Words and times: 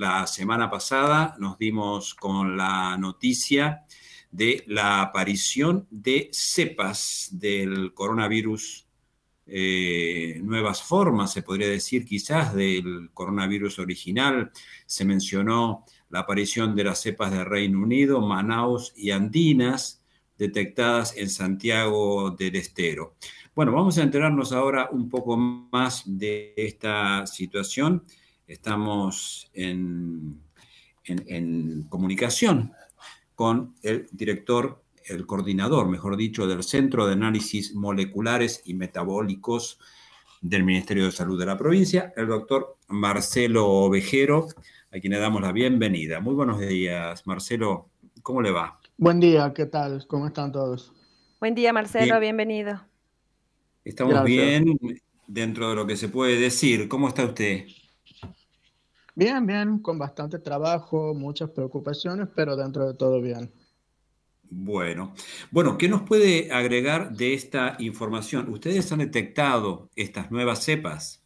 la 0.00 0.26
semana 0.26 0.70
pasada 0.70 1.36
nos 1.38 1.58
dimos 1.58 2.14
con 2.14 2.56
la 2.56 2.96
noticia 2.96 3.84
de 4.30 4.64
la 4.66 5.02
aparición 5.02 5.86
de 5.90 6.30
cepas 6.32 7.28
del 7.32 7.92
coronavirus, 7.92 8.86
eh, 9.46 10.40
nuevas 10.42 10.82
formas, 10.82 11.34
se 11.34 11.42
podría 11.42 11.68
decir 11.68 12.06
quizás, 12.06 12.54
del 12.54 13.10
coronavirus 13.12 13.78
original. 13.78 14.50
Se 14.86 15.04
mencionó 15.04 15.84
la 16.08 16.20
aparición 16.20 16.74
de 16.74 16.84
las 16.84 17.02
cepas 17.02 17.30
de 17.30 17.44
Reino 17.44 17.82
Unido, 17.82 18.22
Manaus 18.22 18.94
y 18.96 19.10
Andinas, 19.10 20.02
detectadas 20.38 21.14
en 21.14 21.28
Santiago 21.28 22.30
del 22.30 22.56
Estero. 22.56 23.16
Bueno, 23.54 23.72
vamos 23.72 23.98
a 23.98 24.02
enterarnos 24.02 24.52
ahora 24.52 24.88
un 24.90 25.10
poco 25.10 25.36
más 25.36 26.04
de 26.06 26.54
esta 26.56 27.26
situación. 27.26 28.02
Estamos 28.50 29.48
en, 29.54 30.40
en, 31.04 31.84
comunicación 31.88 32.72
con 33.36 33.76
el 33.84 34.08
director, 34.10 34.82
el 35.04 35.24
coordinador, 35.24 35.88
mejor 35.88 36.16
dicho, 36.16 36.48
del 36.48 36.64
Centro 36.64 37.06
de 37.06 37.12
Análisis 37.12 37.76
Moleculares 37.76 38.60
y 38.64 38.74
Metabólicos 38.74 39.78
del 40.40 40.64
Ministerio 40.64 41.04
de 41.04 41.12
Salud 41.12 41.38
de 41.38 41.46
la 41.46 41.56
provincia, 41.56 42.12
el 42.16 42.26
doctor 42.26 42.76
Marcelo 42.88 43.68
Ovejero, 43.68 44.48
a 44.92 44.98
quien 44.98 45.12
le 45.12 45.20
damos 45.20 45.42
la 45.42 45.52
bienvenida. 45.52 46.18
Muy 46.18 46.34
buenos 46.34 46.58
días, 46.58 47.24
Marcelo. 47.28 47.88
¿Cómo 48.20 48.42
le 48.42 48.50
va? 48.50 48.80
Buen 48.96 49.20
día, 49.20 49.52
¿qué 49.54 49.66
tal? 49.66 50.08
¿Cómo 50.08 50.26
están 50.26 50.50
todos? 50.50 50.92
Buen 51.38 51.54
día, 51.54 51.72
Marcelo, 51.72 52.18
bienvenido. 52.18 52.84
Estamos 53.84 54.24
bien 54.24 54.76
dentro 55.28 55.70
de 55.70 55.76
lo 55.76 55.86
que 55.86 55.96
se 55.96 56.08
puede 56.08 56.36
decir. 56.40 56.88
¿Cómo 56.88 57.06
está 57.06 57.24
usted? 57.24 57.66
Bien, 59.14 59.46
bien, 59.46 59.78
con 59.80 59.98
bastante 59.98 60.38
trabajo, 60.38 61.14
muchas 61.14 61.50
preocupaciones, 61.50 62.28
pero 62.34 62.56
dentro 62.56 62.86
de 62.86 62.94
todo 62.94 63.20
bien. 63.20 63.52
Bueno, 64.52 65.14
bueno, 65.52 65.78
¿qué 65.78 65.88
nos 65.88 66.02
puede 66.02 66.50
agregar 66.52 67.12
de 67.16 67.34
esta 67.34 67.76
información? 67.78 68.52
¿Ustedes 68.52 68.90
han 68.90 68.98
detectado 68.98 69.88
estas 69.94 70.30
nuevas 70.30 70.64
cepas? 70.64 71.22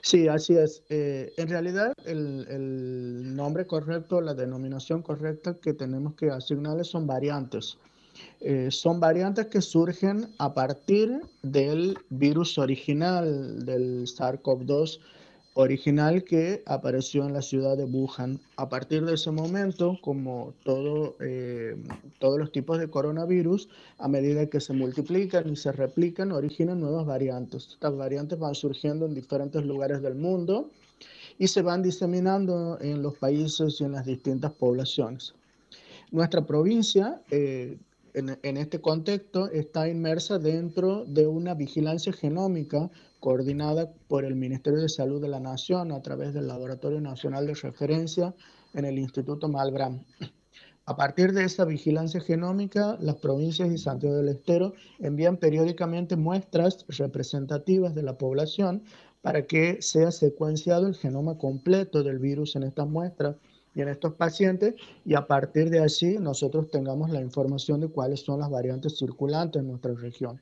Sí, 0.00 0.28
así 0.28 0.56
es. 0.56 0.82
Eh, 0.90 1.32
en 1.36 1.48
realidad, 1.48 1.92
el, 2.04 3.34
nombre 3.34 3.66
correcto, 3.66 4.20
la 4.20 4.34
denominación 4.34 5.02
correcta 5.02 5.54
que 5.54 5.72
tenemos 5.72 6.14
que 6.14 6.30
asignarle 6.30 6.84
son 6.84 7.06
variantes. 7.06 7.78
Eh, 8.40 8.68
son 8.70 9.00
variantes 9.00 9.46
que 9.46 9.62
surgen 9.62 10.34
a 10.38 10.52
partir 10.52 11.20
del 11.42 11.96
virus 12.10 12.58
original 12.58 13.64
del 13.64 14.06
SARS-CoV-2 14.06 14.98
original 15.54 16.24
que 16.24 16.62
apareció 16.66 17.26
en 17.26 17.34
la 17.34 17.42
ciudad 17.42 17.76
de 17.76 17.84
Wuhan. 17.84 18.40
A 18.56 18.68
partir 18.68 19.04
de 19.04 19.14
ese 19.14 19.30
momento, 19.30 19.98
como 20.02 20.54
todo, 20.64 21.16
eh, 21.20 21.76
todos 22.18 22.38
los 22.38 22.52
tipos 22.52 22.78
de 22.78 22.88
coronavirus, 22.88 23.68
a 23.98 24.08
medida 24.08 24.46
que 24.46 24.60
se 24.60 24.72
multiplican 24.72 25.50
y 25.50 25.56
se 25.56 25.72
replican, 25.72 26.32
originan 26.32 26.80
nuevas 26.80 27.06
variantes. 27.06 27.68
Estas 27.72 27.96
variantes 27.96 28.38
van 28.38 28.54
surgiendo 28.54 29.06
en 29.06 29.14
diferentes 29.14 29.64
lugares 29.64 30.00
del 30.00 30.14
mundo 30.14 30.70
y 31.38 31.48
se 31.48 31.62
van 31.62 31.82
diseminando 31.82 32.78
en 32.80 33.02
los 33.02 33.16
países 33.18 33.80
y 33.80 33.84
en 33.84 33.92
las 33.92 34.06
distintas 34.06 34.52
poblaciones. 34.52 35.34
Nuestra 36.10 36.46
provincia, 36.46 37.20
eh, 37.30 37.76
en, 38.14 38.38
en, 38.42 38.56
este 38.56 38.80
contexto, 38.80 39.50
está 39.50 39.88
inmersa 39.88 40.38
dentro 40.38 41.04
de 41.06 41.26
una 41.26 41.54
vigilancia 41.54 42.12
genómica 42.12 42.90
coordinada 43.22 43.88
por 44.08 44.24
el 44.24 44.34
Ministerio 44.34 44.80
de 44.80 44.88
Salud 44.88 45.22
de 45.22 45.28
la 45.28 45.38
Nación 45.38 45.92
a 45.92 46.02
través 46.02 46.34
del 46.34 46.48
Laboratorio 46.48 47.00
Nacional 47.00 47.46
de 47.46 47.54
Referencia 47.54 48.34
en 48.74 48.84
el 48.84 48.98
Instituto 48.98 49.48
Malbrán. 49.48 50.04
A 50.86 50.96
partir 50.96 51.32
de 51.32 51.44
esa 51.44 51.64
vigilancia 51.64 52.20
genómica, 52.20 52.98
las 53.00 53.14
provincias 53.14 53.70
y 53.70 53.78
Santiago 53.78 54.16
del 54.16 54.30
Estero 54.30 54.74
envían 54.98 55.36
periódicamente 55.36 56.16
muestras 56.16 56.84
representativas 56.88 57.94
de 57.94 58.02
la 58.02 58.18
población 58.18 58.82
para 59.20 59.46
que 59.46 59.80
sea 59.80 60.10
secuenciado 60.10 60.88
el 60.88 60.96
genoma 60.96 61.38
completo 61.38 62.02
del 62.02 62.18
virus 62.18 62.56
en 62.56 62.64
estas 62.64 62.88
muestras 62.88 63.36
y 63.72 63.82
en 63.82 63.88
estos 63.88 64.14
pacientes 64.14 64.74
y 65.04 65.14
a 65.14 65.28
partir 65.28 65.70
de 65.70 65.78
allí 65.78 66.18
nosotros 66.18 66.72
tengamos 66.72 67.10
la 67.10 67.20
información 67.20 67.80
de 67.80 67.88
cuáles 67.88 68.18
son 68.18 68.40
las 68.40 68.50
variantes 68.50 68.98
circulantes 68.98 69.62
en 69.62 69.68
nuestra 69.68 69.94
región. 69.94 70.40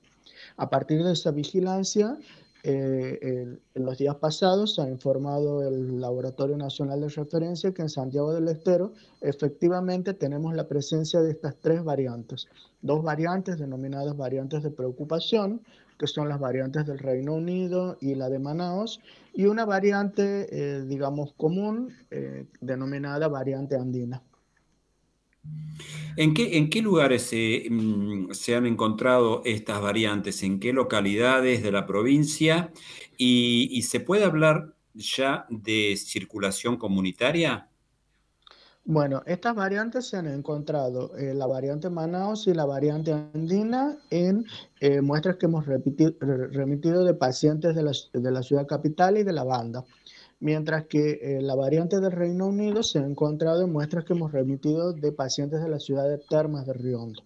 A 0.57 0.71
partir 0.71 1.05
de 1.05 1.13
esa 1.13 1.31
vigilancia, 1.31 2.17
eh, 2.63 3.59
en 3.75 3.85
los 3.85 3.99
días 3.99 4.17
pasados 4.17 4.75
se 4.75 4.83
ha 4.83 4.89
informado 4.89 5.67
el 5.67 6.01
Laboratorio 6.01 6.57
Nacional 6.57 7.01
de 7.01 7.09
Referencia 7.09 7.73
que 7.73 7.83
en 7.83 7.89
Santiago 7.89 8.35
del 8.35 8.49
Estero 8.49 8.93
efectivamente 9.21 10.13
tenemos 10.13 10.55
la 10.55 10.69
presencia 10.69 11.21
de 11.23 11.31
estas 11.31 11.57
tres 11.59 11.83
variantes. 11.83 12.49
Dos 12.83 13.03
variantes 13.03 13.59
denominadas 13.59 14.17
variantes 14.17 14.63
de 14.63 14.71
preocupación, 14.71 15.63
que 15.99 16.07
son 16.07 16.29
las 16.29 16.39
variantes 16.39 16.87
del 16.87 16.99
Reino 16.99 17.35
Unido 17.35 17.97
y 18.01 18.15
la 18.15 18.29
de 18.29 18.39
Manaus, 18.39 19.01
y 19.35 19.47
una 19.47 19.65
variante, 19.65 20.49
eh, 20.51 20.83
digamos, 20.83 21.33
común, 21.35 21.95
eh, 22.11 22.47
denominada 22.61 23.29
variante 23.29 23.77
andina. 23.77 24.23
¿En 26.17 26.35
qué, 26.35 26.83
lugares 26.83 27.31
mm, 27.33 28.31
se, 28.33 28.57
han 28.57 28.67
encontrado 28.67 29.43
estas 29.45 29.81
variantes? 29.81 30.43
¿En 30.43 30.61
qué 30.61 30.73
localidades 30.73 31.63
de 31.63 31.73
la 31.73 31.87
provincia? 31.87 32.73
¿Y, 33.17 33.83
se 33.83 34.01
puede 34.01 34.25
hablar 34.25 34.75
ya 34.95 35.47
de 35.49 35.97
circulación 35.97 36.77
comunitaria? 36.77 37.69
Bueno, 38.85 39.23
estas 39.27 39.55
variantes 39.55 40.09
se 40.09 40.17
han 40.17 40.27
encontrado, 40.27 41.17
eh, 41.17 41.35
la 41.35 41.47
variante 41.47 41.91
Manaus 41.91 42.47
y 42.47 42.55
la 42.55 42.65
variante 42.65 43.13
andina, 43.13 43.99
en 44.11 44.47
eh, 44.81 45.01
muestras 45.01 45.37
que 45.37 45.47
hemos 45.47 45.67
remitido 45.67 47.05
de 47.05 47.15
pacientes 47.15 47.75
de 47.77 48.31
la 48.31 48.43
ciudad 48.43 48.67
capital 48.67 49.19
y 49.19 49.23
de 49.23 49.33
la 49.33 49.45
banda 49.45 49.85
mientras 50.41 50.87
que 50.87 51.21
eh, 51.23 51.43
la 51.43 51.55
variante 51.55 52.01
del 52.01 52.13
Reino 52.13 52.47
Unido 52.47 52.83
se 52.83 52.99
ha 52.99 53.07
encontrado 53.07 53.63
en 53.63 53.73
muestras 53.73 54.05
que 54.05 54.15
hemos 54.15 54.33
remitido 54.33 54.93
de 54.93 55.13
pacientes 55.13 55.63
de 55.63 55.69
la 55.69 55.79
ciudad 55.79 56.09
de 56.09 56.19
Termas 56.19 56.67
de 56.67 56.73
Riondo. 56.73 57.23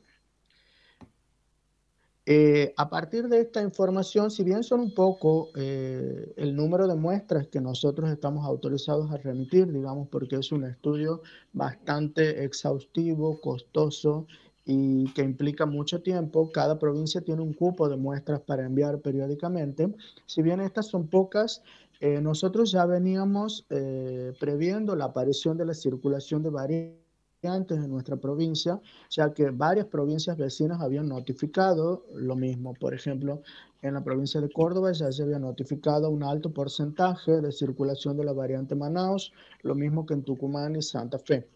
Eh, 2.26 2.72
a 2.78 2.88
partir 2.88 3.28
de 3.28 3.40
esta 3.40 3.60
información, 3.62 4.30
si 4.30 4.44
bien 4.44 4.62
son 4.62 4.80
un 4.80 4.94
poco 4.94 5.50
eh, 5.56 6.32
el 6.36 6.56
número 6.56 6.86
de 6.86 6.94
muestras 6.94 7.48
que 7.48 7.60
nosotros 7.60 8.10
estamos 8.10 8.46
autorizados 8.46 9.10
a 9.10 9.18
remitir, 9.18 9.70
digamos, 9.70 10.08
porque 10.08 10.36
es 10.36 10.50
un 10.50 10.64
estudio 10.64 11.20
bastante 11.52 12.44
exhaustivo, 12.44 13.40
costoso 13.42 14.26
y 14.64 15.12
que 15.12 15.20
implica 15.20 15.66
mucho 15.66 16.00
tiempo, 16.00 16.50
cada 16.50 16.78
provincia 16.78 17.20
tiene 17.20 17.42
un 17.42 17.52
cupo 17.52 17.90
de 17.90 17.96
muestras 17.96 18.40
para 18.40 18.64
enviar 18.64 19.00
periódicamente. 19.00 19.94
Si 20.24 20.40
bien 20.40 20.62
estas 20.62 20.86
son 20.86 21.08
pocas, 21.08 21.62
eh, 22.04 22.20
nosotros 22.20 22.70
ya 22.70 22.84
veníamos 22.84 23.64
eh, 23.70 24.34
previendo 24.38 24.94
la 24.94 25.06
aparición 25.06 25.56
de 25.56 25.64
la 25.64 25.72
circulación 25.72 26.42
de 26.42 26.50
variantes 26.50 27.78
en 27.78 27.88
nuestra 27.88 28.16
provincia, 28.18 28.78
ya 29.08 29.32
que 29.32 29.48
varias 29.48 29.86
provincias 29.86 30.36
vecinas 30.36 30.82
habían 30.82 31.08
notificado 31.08 32.04
lo 32.14 32.36
mismo. 32.36 32.74
Por 32.74 32.92
ejemplo, 32.92 33.40
en 33.80 33.94
la 33.94 34.04
provincia 34.04 34.38
de 34.42 34.50
Córdoba 34.50 34.92
ya 34.92 35.10
se 35.10 35.22
había 35.22 35.38
notificado 35.38 36.10
un 36.10 36.22
alto 36.22 36.52
porcentaje 36.52 37.40
de 37.40 37.50
circulación 37.50 38.18
de 38.18 38.24
la 38.24 38.34
variante 38.34 38.74
Manaus, 38.74 39.32
lo 39.62 39.74
mismo 39.74 40.04
que 40.04 40.12
en 40.12 40.24
Tucumán 40.24 40.76
y 40.76 40.82
Santa 40.82 41.18
Fe. 41.18 41.48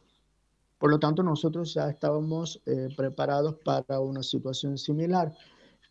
Por 0.78 0.90
lo 0.90 0.98
tanto, 0.98 1.22
nosotros 1.22 1.74
ya 1.74 1.90
estábamos 1.90 2.62
eh, 2.64 2.88
preparados 2.96 3.56
para 3.62 4.00
una 4.00 4.22
situación 4.22 4.78
similar. 4.78 5.30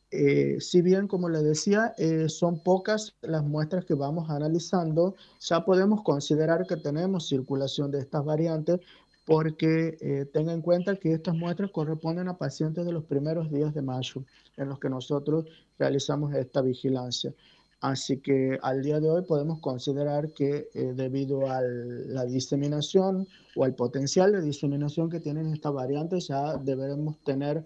Eh, 0.09 0.61
si 0.61 0.81
bien, 0.81 1.07
como 1.07 1.27
les 1.27 1.43
decía, 1.43 1.93
eh, 1.97 2.29
son 2.29 2.63
pocas 2.63 3.15
las 3.21 3.43
muestras 3.43 3.83
que 3.83 3.93
vamos 3.93 4.29
analizando, 4.29 5.15
ya 5.41 5.65
podemos 5.65 6.01
considerar 6.03 6.65
que 6.65 6.77
tenemos 6.77 7.27
circulación 7.27 7.91
de 7.91 7.99
estas 7.99 8.23
variantes 8.23 8.79
porque 9.25 9.97
eh, 9.99 10.25
tenga 10.31 10.53
en 10.53 10.61
cuenta 10.61 10.95
que 10.95 11.11
estas 11.11 11.35
muestras 11.35 11.71
corresponden 11.71 12.29
a 12.29 12.37
pacientes 12.37 12.85
de 12.85 12.93
los 12.93 13.03
primeros 13.03 13.51
días 13.51 13.73
de 13.73 13.81
mayo 13.81 14.23
en 14.55 14.69
los 14.69 14.79
que 14.79 14.89
nosotros 14.89 15.45
realizamos 15.77 16.33
esta 16.33 16.61
vigilancia. 16.61 17.33
Así 17.81 18.21
que 18.21 18.57
al 18.63 18.81
día 18.81 19.01
de 19.01 19.09
hoy 19.09 19.23
podemos 19.23 19.59
considerar 19.59 20.31
que 20.33 20.67
debido 20.95 21.47
a 21.47 21.61
la 21.61 22.25
diseminación 22.25 23.27
o 23.55 23.65
al 23.65 23.75
potencial 23.75 24.31
de 24.31 24.41
diseminación 24.41 25.11
que 25.11 25.19
tienen 25.19 25.53
estas 25.53 25.73
variantes, 25.73 26.27
ya 26.27 26.57
deberemos 26.57 27.19
tener 27.19 27.61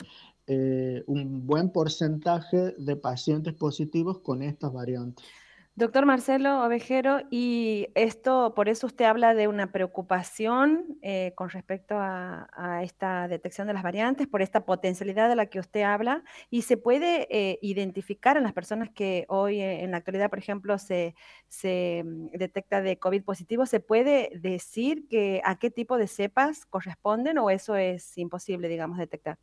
eh, 0.54 1.02
un 1.08 1.48
buen 1.48 1.70
porcentaje 1.72 2.76
de 2.78 2.98
pacientes 2.98 3.54
positivos 3.54 4.20
con 4.20 4.42
estas 4.42 4.74
variantes. 4.74 5.26
Doctor 5.76 6.06
Marcelo 6.06 6.66
Ovejero, 6.66 7.22
y 7.30 7.88
esto, 7.96 8.54
por 8.54 8.68
eso 8.68 8.88
usted 8.88 9.06
habla 9.06 9.34
de 9.34 9.48
una 9.48 9.72
preocupación 9.72 10.98
eh, 11.02 11.32
con 11.36 11.50
respecto 11.50 11.96
a, 11.98 12.82
esta 12.84 13.30
detección 13.30 13.68
de 13.68 13.74
las 13.74 13.82
variantes, 13.82 14.28
por 14.28 14.42
esta 14.42 14.66
potencialidad 14.66 15.30
de 15.30 15.38
la 15.38 15.46
que 15.46 15.60
usted 15.60 15.84
habla, 15.84 16.26
y 16.50 16.64
se 16.64 16.76
puede 16.76 17.28
eh, 17.32 17.58
identificar 17.62 18.36
en 18.36 18.44
las 18.44 18.52
personas 18.52 18.90
que 18.90 19.26
hoy 19.30 19.62
en 19.62 19.92
la 19.92 19.98
actualidad, 19.98 20.30
por 20.30 20.40
ejemplo, 20.40 20.78
se, 20.78 21.16
se 21.48 22.04
mm, 22.06 22.38
detecta 22.38 22.82
de 22.82 23.00
COVID 23.00 23.24
positivo, 23.24 23.66
¿se 23.66 23.80
puede 23.80 24.32
decir 24.36 25.08
que 25.08 25.42
a 25.46 25.58
qué 25.58 25.72
tipo 25.72 25.98
de 25.98 26.08
cepas 26.08 26.66
corresponden 26.66 27.38
o 27.38 27.50
eso 27.50 27.78
es 27.78 28.18
imposible, 28.18 28.68
digamos, 28.68 28.98
detectar? 28.98 29.38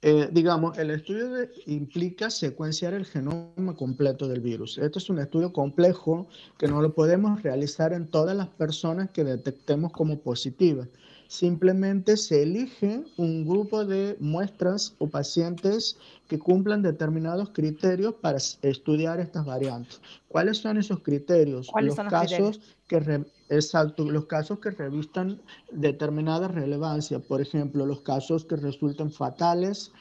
Eh, 0.00 0.28
digamos, 0.30 0.78
el 0.78 0.90
estudio 0.90 1.48
implica 1.66 2.30
secuenciar 2.30 2.94
el 2.94 3.04
genoma 3.04 3.74
completo 3.76 4.28
del 4.28 4.40
virus. 4.40 4.78
Este 4.78 5.00
es 5.00 5.10
un 5.10 5.18
estudio 5.18 5.52
complejo 5.52 6.28
que 6.56 6.68
no 6.68 6.80
lo 6.80 6.94
podemos 6.94 7.42
realizar 7.42 7.92
en 7.92 8.06
todas 8.06 8.36
las 8.36 8.46
personas 8.46 9.10
que 9.10 9.24
detectemos 9.24 9.90
como 9.90 10.20
positivas. 10.20 10.88
Simplemente 11.26 12.16
se 12.16 12.44
elige 12.44 13.02
un 13.16 13.44
grupo 13.46 13.84
de 13.84 14.16
muestras 14.20 14.94
o 14.98 15.08
pacientes 15.08 15.98
que 16.28 16.38
cumplan 16.38 16.80
determinados 16.80 17.50
criterios 17.50 18.14
para 18.14 18.38
estudiar 18.62 19.18
estas 19.18 19.44
variantes. 19.44 20.00
¿Cuáles 20.28 20.58
son 20.58 20.78
esos 20.78 21.00
criterios? 21.00 21.68
los, 21.80 21.96
casos 21.96 22.60
que 22.86 23.00
exacto, 23.48 24.10
los 24.10 24.26
casos 24.26 24.58
que 24.60 24.70
revistan 24.70 25.40
determinada 25.70 26.48
relevancia, 26.48 27.18
por 27.18 27.40
ejemplo, 27.40 27.86
los 27.86 28.00
casos 28.00 28.44
que 28.44 28.56
resulten 28.56 29.10
fatales, 29.10 29.92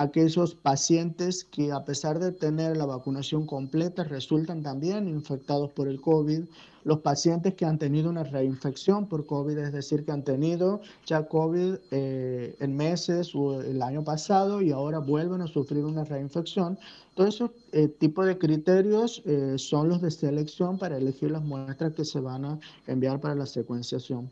aquellos 0.00 0.54
pacientes 0.54 1.44
que 1.44 1.72
a 1.72 1.84
pesar 1.84 2.18
de 2.18 2.32
tener 2.32 2.74
la 2.74 2.86
vacunación 2.86 3.44
completa 3.44 4.02
resultan 4.02 4.62
también 4.62 5.06
infectados 5.06 5.70
por 5.72 5.88
el 5.88 6.00
COVID, 6.00 6.44
los 6.84 7.00
pacientes 7.00 7.52
que 7.52 7.66
han 7.66 7.78
tenido 7.78 8.08
una 8.08 8.24
reinfección 8.24 9.06
por 9.06 9.26
COVID, 9.26 9.58
es 9.58 9.74
decir, 9.74 10.06
que 10.06 10.12
han 10.12 10.24
tenido 10.24 10.80
ya 11.04 11.28
COVID 11.28 11.74
eh, 11.90 12.56
en 12.60 12.76
meses 12.78 13.34
o 13.34 13.60
el 13.60 13.82
año 13.82 14.02
pasado 14.02 14.62
y 14.62 14.72
ahora 14.72 15.00
vuelven 15.00 15.42
a 15.42 15.46
sufrir 15.46 15.84
una 15.84 16.04
reinfección. 16.04 16.78
Todos 17.14 17.34
esos 17.34 17.50
eh, 17.72 17.88
tipos 17.88 18.24
de 18.26 18.38
criterios 18.38 19.22
eh, 19.26 19.56
son 19.58 19.90
los 19.90 20.00
de 20.00 20.10
selección 20.10 20.78
para 20.78 20.96
elegir 20.96 21.30
las 21.30 21.42
muestras 21.42 21.92
que 21.92 22.06
se 22.06 22.20
van 22.20 22.46
a 22.46 22.58
enviar 22.86 23.20
para 23.20 23.34
la 23.34 23.44
secuenciación. 23.44 24.30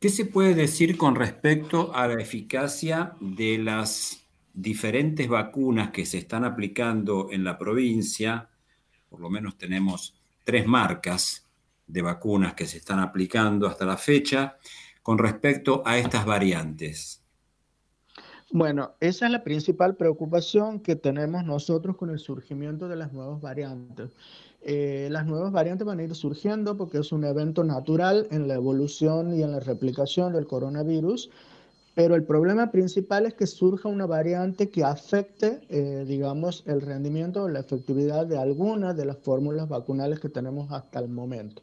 ¿Qué 0.00 0.08
se 0.08 0.24
puede 0.24 0.54
decir 0.54 0.96
con 0.96 1.14
respecto 1.14 1.94
a 1.94 2.08
la 2.08 2.22
eficacia 2.22 3.16
de 3.20 3.58
las 3.58 4.26
diferentes 4.54 5.28
vacunas 5.28 5.90
que 5.90 6.06
se 6.06 6.16
están 6.16 6.42
aplicando 6.46 7.28
en 7.30 7.44
la 7.44 7.58
provincia? 7.58 8.48
Por 9.10 9.20
lo 9.20 9.28
menos 9.28 9.58
tenemos 9.58 10.14
tres 10.42 10.66
marcas 10.66 11.46
de 11.86 12.00
vacunas 12.00 12.54
que 12.54 12.66
se 12.66 12.78
están 12.78 12.98
aplicando 12.98 13.66
hasta 13.66 13.84
la 13.84 13.98
fecha 13.98 14.56
con 15.02 15.18
respecto 15.18 15.82
a 15.84 15.98
estas 15.98 16.24
variantes. 16.24 17.19
Bueno, 18.52 18.94
esa 19.00 19.26
es 19.26 19.32
la 19.32 19.44
principal 19.44 19.94
preocupación 19.96 20.80
que 20.80 20.96
tenemos 20.96 21.44
nosotros 21.44 21.96
con 21.96 22.10
el 22.10 22.18
surgimiento 22.18 22.88
de 22.88 22.96
las 22.96 23.12
nuevas 23.12 23.40
variantes. 23.40 24.10
Eh, 24.62 25.08
las 25.10 25.26
nuevas 25.26 25.52
variantes 25.52 25.86
van 25.86 26.00
a 26.00 26.02
ir 26.02 26.14
surgiendo 26.16 26.76
porque 26.76 26.98
es 26.98 27.12
un 27.12 27.24
evento 27.24 27.62
natural 27.62 28.26
en 28.32 28.48
la 28.48 28.54
evolución 28.54 29.34
y 29.34 29.42
en 29.42 29.52
la 29.52 29.60
replicación 29.60 30.32
del 30.32 30.48
coronavirus, 30.48 31.30
pero 31.94 32.16
el 32.16 32.24
problema 32.24 32.72
principal 32.72 33.24
es 33.26 33.34
que 33.34 33.46
surja 33.46 33.88
una 33.88 34.06
variante 34.06 34.68
que 34.70 34.82
afecte, 34.84 35.60
eh, 35.68 36.04
digamos, 36.06 36.64
el 36.66 36.80
rendimiento 36.80 37.44
o 37.44 37.48
la 37.48 37.60
efectividad 37.60 38.26
de 38.26 38.38
algunas 38.38 38.96
de 38.96 39.06
las 39.06 39.18
fórmulas 39.18 39.68
vacunales 39.68 40.18
que 40.20 40.28
tenemos 40.28 40.72
hasta 40.72 40.98
el 40.98 41.08
momento. 41.08 41.62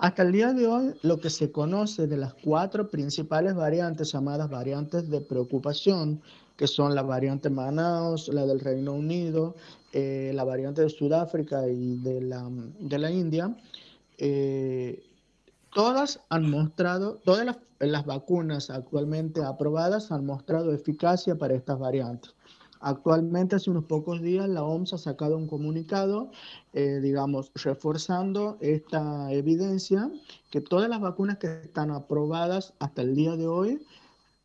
Hasta 0.00 0.22
el 0.22 0.32
día 0.32 0.54
de 0.54 0.66
hoy, 0.66 0.94
lo 1.02 1.20
que 1.20 1.28
se 1.28 1.52
conoce 1.52 2.06
de 2.06 2.16
las 2.16 2.32
cuatro 2.32 2.88
principales 2.88 3.54
variantes 3.54 4.12
llamadas 4.12 4.48
variantes 4.48 5.10
de 5.10 5.20
preocupación, 5.20 6.22
que 6.56 6.66
son 6.66 6.94
la 6.94 7.02
variante 7.02 7.50
Manaus, 7.50 8.28
la 8.28 8.46
del 8.46 8.60
Reino 8.60 8.94
Unido, 8.94 9.56
eh, 9.92 10.32
la 10.34 10.44
variante 10.44 10.80
de 10.80 10.88
Sudáfrica 10.88 11.68
y 11.68 11.98
de 11.98 12.22
la, 12.22 12.48
de 12.78 12.98
la 12.98 13.10
India, 13.10 13.54
eh, 14.16 15.02
todas 15.74 16.20
han 16.30 16.50
mostrado, 16.50 17.16
todas 17.22 17.44
las, 17.44 17.58
las, 17.78 18.06
vacunas 18.06 18.70
actualmente 18.70 19.44
aprobadas 19.44 20.10
han 20.10 20.24
mostrado 20.24 20.72
eficacia 20.72 21.36
para 21.36 21.52
estas 21.52 21.78
variantes. 21.78 22.34
Actualmente, 22.80 23.56
hace 23.56 23.70
unos 23.70 23.84
pocos 23.84 24.22
días, 24.22 24.48
la 24.48 24.64
OMS 24.64 24.94
ha 24.94 24.98
sacado 24.98 25.36
un 25.36 25.46
comunicado, 25.46 26.30
eh, 26.72 27.00
digamos, 27.02 27.52
reforzando 27.54 28.56
esta 28.60 29.30
evidencia 29.32 30.10
que 30.50 30.62
todas 30.62 30.88
las 30.88 31.00
vacunas 31.00 31.36
que 31.36 31.60
están 31.62 31.90
aprobadas 31.90 32.72
hasta 32.78 33.02
el 33.02 33.14
día 33.14 33.36
de 33.36 33.46
hoy 33.46 33.86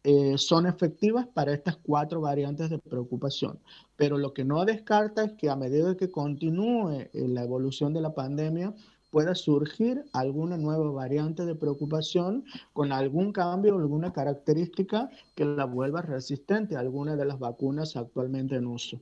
eh, 0.03 0.37
son 0.37 0.67
efectivas 0.67 1.25
para 1.27 1.53
estas 1.53 1.77
cuatro 1.77 2.19
variantes 2.19 2.69
de 2.69 2.77
preocupación. 2.77 3.57
Pero 3.95 4.17
lo 4.17 4.33
que 4.33 4.43
no 4.43 4.65
descarta 4.65 5.23
es 5.23 5.31
que 5.33 5.49
a 5.49 5.55
medida 5.55 5.95
que 5.95 6.11
continúe 6.11 6.91
eh, 6.91 7.09
la 7.13 7.43
evolución 7.43 7.93
de 7.93 8.01
la 8.01 8.13
pandemia, 8.13 8.75
pueda 9.15 9.33
surgir 9.33 10.03
alguna 10.11 10.57
nueva 10.57 10.91
variante 10.91 11.45
de 11.45 11.55
preocupación 11.55 12.43
con 12.73 12.91
algún 12.91 13.31
cambio 13.31 13.77
o 13.77 13.79
alguna 13.79 14.11
característica 14.11 15.09
que 15.35 15.45
la 15.45 15.63
vuelva 15.63 16.01
resistente 16.01 16.75
a 16.75 16.81
alguna 16.81 17.15
de 17.15 17.23
las 17.23 17.39
vacunas 17.39 17.95
actualmente 17.95 18.55
en 18.55 18.67
uso. 18.67 19.01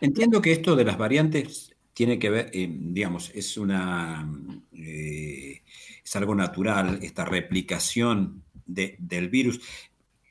Entiendo 0.00 0.40
que 0.40 0.52
esto 0.52 0.74
de 0.74 0.86
las 0.86 0.96
variantes 0.96 1.76
tiene 1.92 2.18
que 2.18 2.30
ver, 2.30 2.50
eh, 2.54 2.74
digamos, 2.74 3.30
es 3.34 3.58
una 3.58 4.26
es 4.72 6.16
algo 6.16 6.34
natural, 6.34 7.00
esta 7.02 7.26
replicación 7.26 8.42
del 8.64 9.28
virus 9.28 9.60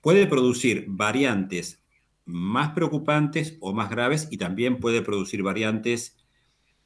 puede 0.02 0.26
producir 0.26 0.86
variantes 0.88 1.80
más 2.26 2.72
preocupantes 2.72 3.56
o 3.60 3.72
más 3.72 3.92
graves 3.92 4.30
y 4.32 4.38
también 4.38 4.80
puede 4.80 5.04
producir 5.04 5.44
variantes 5.44 6.18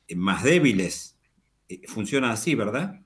eh, 0.10 0.18
más 0.18 0.44
débiles. 0.44 1.13
Eh, 1.74 1.88
funciona 1.88 2.32
así, 2.32 2.56
¿verdad? 2.56 3.00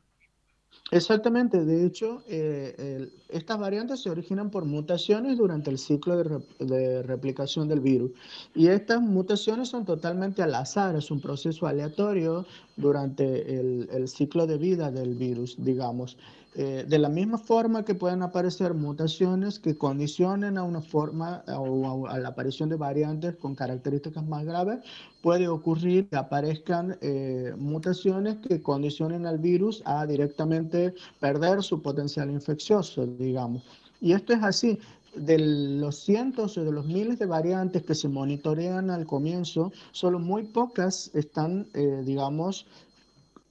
Exactamente, 0.90 1.66
de 1.66 1.86
hecho, 1.86 2.24
eh, 2.30 3.10
estas 3.28 3.60
variantes 3.60 4.02
se 4.02 4.10
originan 4.10 4.50
por 4.50 4.64
mutaciones 4.64 5.38
durante 5.38 5.70
el 5.70 5.78
ciclo 5.78 6.16
de, 6.60 7.04
replicación 7.04 7.68
del 7.68 7.82
virus. 7.82 8.12
Y 8.56 8.68
estas 8.68 9.02
mutaciones 9.02 9.68
son 9.68 9.84
totalmente 9.84 10.42
al 10.44 10.56
azar, 10.56 10.96
es 10.96 11.12
un 11.12 11.20
proceso 11.20 11.68
aleatorio 11.68 12.46
durante 12.78 13.60
el, 13.60 14.08
ciclo 14.08 14.48
de 14.48 14.58
vida 14.58 14.92
del 14.92 15.16
virus, 15.16 15.56
digamos. 15.58 16.18
Eh, 16.56 16.86
de 16.88 16.98
la 16.98 17.10
misma 17.10 17.38
forma 17.38 17.84
que 17.84 17.94
pueden 17.94 18.24
aparecer 18.24 18.74
mutaciones 18.74 19.60
que 19.60 19.78
condicionen 19.78 20.58
a 20.58 20.64
una 20.64 20.82
forma 20.82 21.44
o 21.56 22.08
a, 22.08 22.18
la 22.18 22.30
aparición 22.30 22.70
de 22.70 22.78
variantes 22.78 23.36
con 23.36 23.54
características 23.54 24.26
más 24.26 24.44
graves, 24.44 24.80
puede 25.22 25.48
ocurrir 25.48 26.08
que 26.08 26.16
aparezcan 26.16 26.98
eh, 27.02 27.54
mutaciones 27.58 28.38
que 28.38 28.62
condicionen 28.62 29.28
al 29.28 29.38
virus 29.38 29.84
a 29.86 30.06
directamente 30.08 30.96
perder 31.20 31.62
su 31.62 31.82
potencial 31.82 32.32
infeccioso, 32.32 33.06
digamos. 33.06 33.62
Y 34.00 34.14
esto 34.14 34.34
es 34.34 34.44
así. 34.44 34.80
De 35.18 35.38
los 35.40 35.98
cientos 35.98 36.58
o 36.58 36.64
de 36.64 36.72
los 36.72 36.86
miles 36.86 37.20
de 37.20 37.26
variantes 37.26 37.84
que 37.84 37.96
se 37.96 38.08
monitorean 38.08 38.90
al 38.90 39.06
comienzo, 39.06 39.72
solo 39.92 40.20
muy 40.20 40.44
pocas 40.44 41.12
están, 41.14 41.68
eh, 41.74 42.04
digamos, 42.06 42.68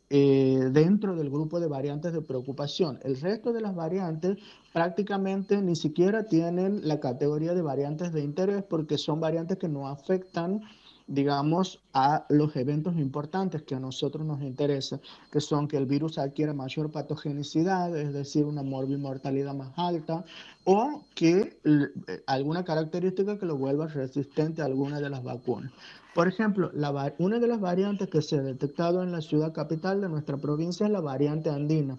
eh, 0.08 0.68
dentro 0.70 1.16
del 1.16 1.30
grupo 1.30 1.58
de 1.58 1.66
variantes 1.66 2.12
de 2.12 2.22
preocupación. 2.22 3.00
El 3.02 3.20
resto 3.20 3.52
de 3.52 3.60
las 3.60 3.74
variantes 3.74 4.38
prácticamente 4.72 5.60
ni 5.60 5.74
siquiera 5.74 6.28
tienen 6.28 6.86
la 6.86 7.00
categoría 7.00 7.54
de 7.54 7.62
variantes 7.62 8.12
de 8.12 8.22
interés 8.22 8.62
porque 8.62 8.98
son 8.98 9.18
variantes 9.18 9.58
que 9.58 9.68
no 9.68 9.88
afectan 9.88 10.62
digamos, 11.06 11.80
a 11.92 12.26
los 12.28 12.56
eventos 12.56 12.96
importantes 12.96 13.62
que 13.62 13.76
a 13.76 13.80
nosotros 13.80 14.26
nos 14.26 14.42
interesan, 14.42 15.00
que 15.30 15.40
son 15.40 15.68
que 15.68 15.76
el 15.76 15.86
virus 15.86 16.18
adquiera 16.18 16.52
mayor 16.52 16.90
patogenicidad, 16.90 17.96
es 17.96 18.12
decir, 18.12 18.44
una 18.44 18.62
morbimortalidad 18.62 19.54
más 19.54 19.72
alta, 19.76 20.24
o 20.64 21.04
que 21.14 21.58
eh, 21.64 22.22
alguna 22.26 22.64
característica 22.64 23.38
que 23.38 23.46
lo 23.46 23.56
vuelva 23.56 23.86
resistente 23.86 24.62
a 24.62 24.64
alguna 24.64 25.00
de 25.00 25.10
las 25.10 25.22
vacunas. 25.22 25.72
Por 26.14 26.28
ejemplo, 26.28 26.70
la, 26.74 27.14
una 27.18 27.38
de 27.38 27.46
las 27.46 27.60
variantes 27.60 28.08
que 28.08 28.22
se 28.22 28.36
ha 28.36 28.42
detectado 28.42 29.02
en 29.02 29.12
la 29.12 29.20
ciudad 29.20 29.52
capital 29.52 30.00
de 30.00 30.08
nuestra 30.08 30.38
provincia 30.38 30.86
es 30.86 30.92
la 30.92 31.00
variante 31.00 31.50
andina. 31.50 31.98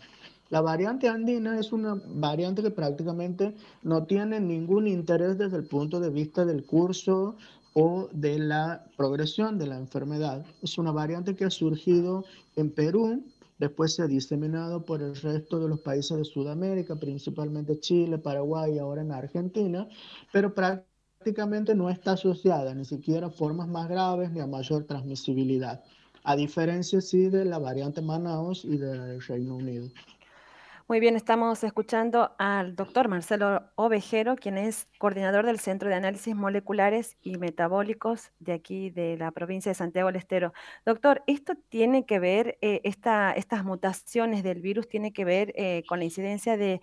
La 0.50 0.62
variante 0.62 1.10
andina 1.10 1.60
es 1.60 1.74
una 1.74 2.02
variante 2.08 2.64
que 2.64 2.72
prácticamente 2.72 3.54
no 3.84 4.06
tiene 4.06 4.40
ningún 4.40 4.88
interés 4.88 5.38
desde 5.38 5.58
el 5.58 5.66
punto 5.66 6.00
de 6.00 6.10
vista 6.10 6.46
del 6.46 6.66
curso 6.66 7.36
o 7.80 8.10
de 8.12 8.40
la 8.40 8.84
progresión 8.98 9.60
de 9.60 9.68
la 9.68 9.78
enfermedad. 9.78 10.44
Es 10.64 10.80
una 10.80 10.92
variante 10.92 11.36
que 11.36 11.46
ha 11.46 11.52
surgido 11.52 12.26
en 12.56 12.72
Perú, 12.72 13.24
después 13.60 13.94
se 13.94 14.02
ha 14.02 14.08
diseminado 14.08 14.84
por 14.84 15.04
el 15.04 15.16
resto 15.16 15.60
de 15.60 15.70
los 15.70 15.82
países 15.82 16.18
de 16.18 16.26
Sudamérica, 16.26 16.96
principalmente 16.96 17.80
Chile, 17.80 18.18
Paraguay 18.18 18.74
y 18.74 18.80
ahora 18.80 19.04
en 19.04 19.12
Argentina, 19.12 19.88
pero 20.34 20.56
prácticamente 20.56 21.76
no 21.76 21.92
está 21.92 22.14
asociada 22.14 22.74
ni 22.74 22.84
siquiera 22.84 23.28
a 23.28 23.30
formas 23.30 23.68
más 23.68 23.88
graves 23.88 24.32
ni 24.32 24.40
a 24.40 24.48
mayor 24.48 24.86
transmisibilidad, 24.86 25.84
a 26.24 26.36
diferencia 26.36 27.00
sí 27.00 27.30
de 27.30 27.46
la 27.46 27.60
variante 27.60 28.02
Manaus 28.02 28.66
y 28.66 28.78
del 28.78 29.22
Reino 29.22 29.56
Unido. 29.56 29.88
Muy 30.90 31.02
bien, 31.02 31.18
estamos 31.18 31.66
escuchando 31.66 32.34
al 32.38 32.78
doctor 32.78 33.10
Marcelo 33.10 33.62
Ovejero, 33.76 34.38
quien 34.38 34.58
es 34.58 34.88
coordinador 35.00 35.46
del 35.46 35.60
Centro 35.60 35.90
de 35.90 35.96
Análisis 35.96 36.34
Moleculares 36.34 37.18
y 37.22 37.36
Metabólicos 37.38 38.32
de 38.40 38.54
aquí 38.54 38.90
de 38.90 39.18
la 39.18 39.32
provincia 39.32 39.70
de 39.70 39.76
Santiago 39.76 40.08
del 40.08 40.16
Estero. 40.16 40.54
Doctor, 40.86 41.24
¿esto 41.28 41.56
tiene 41.68 42.06
que 42.06 42.20
ver, 42.20 42.58
eh, 42.62 42.80
estas 42.86 43.66
mutaciones 43.66 44.44
del 44.44 44.62
virus 44.62 44.88
tiene 44.88 45.12
que 45.12 45.26
ver 45.26 45.52
eh, 45.58 45.84
con 45.90 46.00
la 46.00 46.06
incidencia 46.06 46.56
de, 46.56 46.80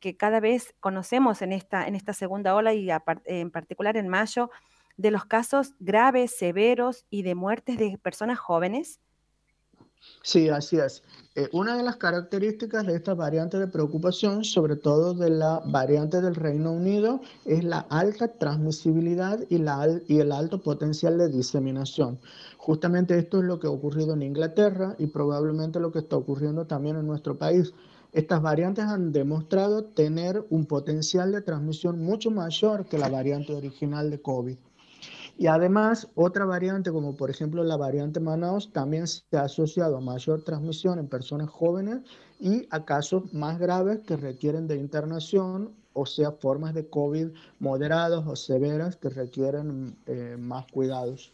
que 0.00 0.16
cada 0.16 0.40
vez 0.40 0.74
conocemos 0.80 1.42
en 1.42 1.52
esta, 1.52 1.86
en 1.86 1.96
esta 1.96 2.14
segunda 2.14 2.54
ola 2.54 2.72
y 2.72 2.88
en 3.26 3.50
particular 3.50 3.98
en 3.98 4.08
mayo 4.08 4.48
de 4.96 5.10
los 5.10 5.26
casos 5.26 5.74
graves, 5.80 6.34
severos 6.34 7.04
y 7.10 7.24
de 7.24 7.34
muertes 7.34 7.76
de 7.76 7.98
personas 7.98 8.38
jóvenes? 8.38 9.00
Sí, 10.22 10.48
así 10.48 10.78
es. 10.78 11.02
Eh, 11.36 11.48
una 11.52 11.76
de 11.76 11.82
las 11.82 11.96
características 11.96 12.86
de 12.86 12.94
esta 12.94 13.12
variante 13.12 13.58
de 13.58 13.66
preocupación, 13.66 14.44
sobre 14.44 14.76
todo 14.76 15.12
de 15.12 15.28
la 15.30 15.60
variante 15.66 16.20
del 16.20 16.34
Reino 16.34 16.72
Unido, 16.72 17.20
es 17.44 17.62
la 17.62 17.80
alta 17.90 18.28
transmisibilidad 18.28 19.40
y, 19.50 19.58
la, 19.58 20.00
y 20.06 20.20
el 20.20 20.32
alto 20.32 20.62
potencial 20.62 21.18
de 21.18 21.28
diseminación. 21.28 22.18
Justamente 22.56 23.18
esto 23.18 23.38
es 23.40 23.44
lo 23.44 23.60
que 23.60 23.66
ha 23.66 23.70
ocurrido 23.70 24.14
en 24.14 24.22
Inglaterra 24.22 24.94
y 24.98 25.08
probablemente 25.08 25.80
lo 25.80 25.92
que 25.92 25.98
está 25.98 26.16
ocurriendo 26.16 26.66
también 26.66 26.96
en 26.96 27.06
nuestro 27.06 27.36
país. 27.36 27.74
Estas 28.12 28.40
variantes 28.40 28.84
han 28.84 29.12
demostrado 29.12 29.84
tener 29.84 30.46
un 30.48 30.66
potencial 30.66 31.32
de 31.32 31.42
transmisión 31.42 31.98
mucho 31.98 32.30
mayor 32.30 32.86
que 32.86 32.96
la 32.96 33.08
variante 33.08 33.52
original 33.52 34.08
de 34.08 34.22
COVID. 34.22 34.56
Y 35.36 35.48
además, 35.48 36.08
otra 36.14 36.44
variante, 36.44 36.92
como 36.92 37.16
por 37.16 37.28
ejemplo 37.28 37.64
la 37.64 37.76
variante 37.76 38.20
Manaus, 38.20 38.72
también 38.72 39.06
se 39.06 39.24
ha 39.36 39.42
asociado 39.42 39.96
a 39.96 40.00
mayor 40.00 40.42
transmisión 40.44 40.98
en 40.98 41.08
personas 41.08 41.50
jóvenes 41.50 42.02
y 42.38 42.66
a 42.70 42.84
casos 42.84 43.32
más 43.32 43.58
graves 43.58 44.00
que 44.06 44.16
requieren 44.16 44.68
de 44.68 44.76
internación, 44.76 45.74
o 45.92 46.06
sea, 46.06 46.32
formas 46.32 46.74
de 46.74 46.88
COVID 46.88 47.28
moderados 47.58 48.24
o 48.26 48.36
severas 48.36 48.96
que 48.96 49.08
requieren 49.08 49.96
eh, 50.06 50.36
más 50.38 50.66
cuidados. 50.70 51.32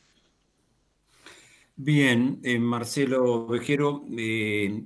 Bien, 1.77 2.41
eh, 2.43 2.59
Marcelo 2.59 3.47
Vejero, 3.47 4.05
eh, 4.17 4.85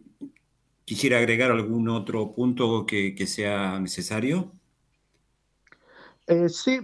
¿quisiera 0.85 1.18
agregar 1.18 1.50
algún 1.50 1.88
otro 1.88 2.33
punto 2.33 2.85
que, 2.87 3.14
que 3.14 3.26
sea 3.26 3.78
necesario? 3.80 4.52
sí, 6.49 6.80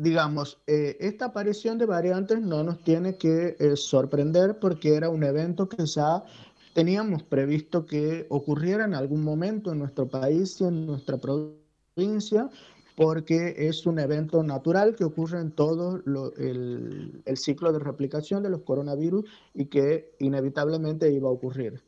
digamos, 0.00 0.58
eh, 0.66 0.96
esta 0.98 1.26
aparición 1.26 1.76
de 1.76 1.84
variantes 1.84 2.40
no 2.40 2.64
nos 2.64 2.82
tiene 2.82 3.16
que 3.16 3.56
eh, 3.58 3.76
sorprender 3.76 4.58
porque 4.58 4.94
era 4.94 5.10
un 5.10 5.22
evento 5.22 5.68
que 5.68 5.84
ya 5.84 6.24
teníamos 6.72 7.22
previsto 7.22 7.84
que 7.84 8.26
ocurriera 8.30 8.86
en 8.86 8.94
algún 8.94 9.22
momento 9.22 9.72
en 9.72 9.78
nuestro 9.80 10.08
país 10.08 10.58
y 10.62 10.64
en 10.64 10.86
nuestra 10.86 11.18
provincia, 11.18 12.48
porque 12.96 13.54
es 13.58 13.84
un 13.84 13.98
evento 13.98 14.42
natural 14.42 14.96
que 14.96 15.04
ocurre 15.04 15.38
en 15.38 15.50
todo 15.50 15.96
el, 16.38 17.22
el 17.26 17.36
ciclo 17.36 17.70
de 17.70 17.80
replicación 17.80 18.42
de 18.42 18.48
los 18.48 18.62
coronavirus 18.62 19.26
y 19.52 19.66
que 19.66 20.14
inevitablemente 20.18 21.12
iba 21.12 21.28
a 21.28 21.32
ocurrir. 21.32 21.82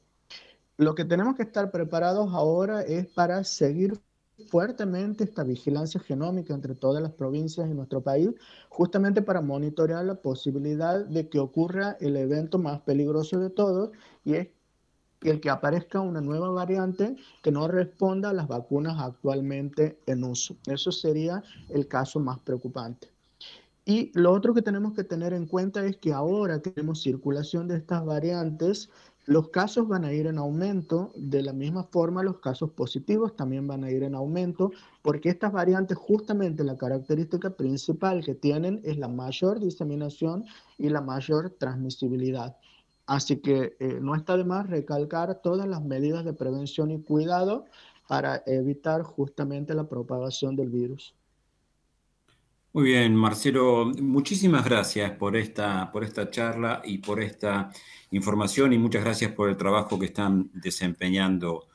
Lo 0.77 0.95
que 0.95 1.07
tenemos 1.07 1.35
que 1.37 1.45
estar 1.45 1.71
preparados 1.71 2.29
ahora 2.35 2.83
es 2.83 3.07
para 3.07 3.43
seguir 3.45 3.95
fuertemente 4.49 5.25
esta 5.25 5.45
vigilancia 5.45 6.01
genómica 6.01 6.55
entre 6.55 6.75
todas 6.75 7.03
las 7.03 7.13
provincias 7.13 7.69
y 7.69 7.75
nuestro 7.75 8.01
país, 8.01 8.31
justamente 8.69 9.23
para 9.23 9.41
monitorear 9.41 10.05
la 10.05 10.15
posibilidad 10.15 11.05
de 11.05 11.29
que 11.29 11.39
ocurra 11.39 11.97
el 12.01 12.17
evento 12.17 12.59
más 12.59 12.81
peligroso 12.81 13.39
de 13.39 13.51
todos 13.51 13.91
y 14.25 14.35
es 14.35 14.49
el 15.23 15.41
que 15.41 15.51
aparezca 15.51 16.01
una 16.01 16.21
nueva 16.21 16.51
variante 16.51 17.17
que 17.43 17.53
no 17.53 17.69
responda 17.69 18.31
a 18.31 18.33
las 18.33 18.49
vacunas 18.49 19.01
actualmente 19.01 19.99
en 20.07 20.25
uso. 20.25 20.57
Eso 20.67 20.91
sería 20.91 21.43
el 21.69 21.87
caso 21.87 22.19
más 22.19 22.41
preocupante. 22.41 23.09
Y 23.85 24.17
lo 24.17 24.33
otro 24.33 24.55
que 24.55 24.63
tenemos 24.63 24.95
que 24.95 25.03
tener 25.03 25.33
en 25.33 25.47
cuenta 25.47 25.85
es 25.85 25.97
que 25.97 26.13
ahora 26.13 26.61
tenemos 26.61 27.03
circulación 27.03 27.67
de 27.67 27.77
estas 27.77 28.05
variantes 28.05 28.91
los 29.25 29.51
casos 29.51 29.87
van 29.87 30.05
a 30.05 30.13
ir 30.13 30.27
en 30.27 30.39
aumento, 30.39 31.13
de 31.15 31.43
la 31.43 31.53
misma 31.53 31.85
forma 31.85 32.23
los 32.23 32.39
casos 32.39 32.71
positivos 32.71 33.37
también 33.37 33.67
van 33.67 33.85
a 33.85 33.91
ir 33.91 34.03
en 34.03 34.15
aumento, 34.15 34.73
porque 35.01 35.29
estas 35.29 35.53
variantes 35.53 35.97
justamente 35.97 36.65
la 36.65 36.77
característica 36.77 37.51
principal 37.51 38.25
que 38.25 38.35
tienen 38.35 38.81
es 38.83 38.99
la 38.99 39.09
mayor 39.09 39.61
diseminación 39.61 40.45
y 40.77 40.89
la 40.89 41.01
mayor 41.01 41.51
transmisibilidad. 41.51 42.57
Así 43.07 43.37
que 43.37 43.77
eh, 43.79 43.99
no 44.01 44.15
está 44.15 44.37
de 44.37 44.45
más 44.45 44.69
recalcar 44.69 45.41
todas 45.43 45.69
las 45.69 45.85
medidas 45.85 46.25
de 46.25 46.33
prevención 46.33 46.91
y 46.91 47.01
cuidado 47.03 47.67
para 48.09 48.43
evitar 48.47 49.03
justamente 49.03 49.75
la 49.75 49.89
propagación 49.89 50.57
del 50.57 50.71
virus. 50.71 51.15
Muy 52.75 52.85
bien, 52.85 53.15
Marcelo, 53.15 53.93
muchísimas 54.01 54.65
gracias 54.65 55.11
por 55.13 55.37
esta, 55.37 55.93
por 55.93 56.05
esta 56.05 56.31
charla 56.31 56.81
y 56.85 56.99
por 56.99 57.21
esta 57.21 57.71
información 58.13 58.73
y 58.73 58.79
muchas 58.79 59.05
gracias 59.05 59.33
por 59.33 59.51
el 59.51 59.59
trabajo 59.59 59.99
que 59.99 60.07
están 60.07 60.51
desempeñando 60.55 61.67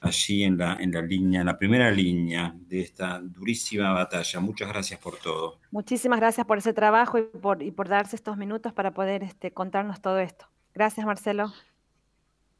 allí 0.00 0.42
en 0.42 0.58
la, 0.58 0.74
en 0.80 0.90
la 0.90 1.02
línea, 1.02 1.40
en 1.40 1.46
la 1.46 1.56
primera 1.56 1.90
línea 1.90 2.52
de 2.68 2.80
esta 2.80 3.20
durísima 3.20 3.92
batalla. 3.92 4.40
Muchas 4.40 4.68
gracias 4.68 4.98
por 4.98 5.18
todo. 5.18 5.58
Muchísimas 5.70 6.18
gracias 6.18 6.46
por 6.46 6.58
ese 6.58 6.72
trabajo 6.72 7.18
y 7.18 7.22
por, 7.22 7.62
y 7.62 7.70
por 7.70 7.88
darse 7.88 8.16
estos 8.16 8.36
minutos 8.36 8.72
para 8.72 8.92
poder 8.92 9.22
este, 9.22 9.52
contarnos 9.52 10.00
todo 10.00 10.18
esto. 10.18 10.46
Gracias, 10.74 11.06
Marcelo. 11.06 11.52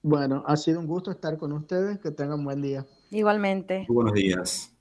Bueno, 0.03 0.45
ha 0.47 0.57
sido 0.57 0.81
un 0.81 0.87
gusto 0.87 1.11
estar 1.11 1.37
con 1.39 1.53
ustedes. 1.53 1.99
Que 1.99 2.11
tengan 2.11 2.45
buen 2.45 2.63
día. 2.63 2.87
Igualmente. 3.11 3.87
buenos 3.89 4.15
días. 4.15 4.73